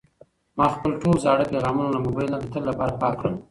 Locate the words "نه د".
2.33-2.45